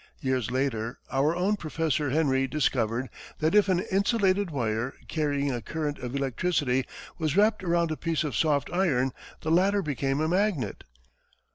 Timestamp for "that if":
3.37-3.69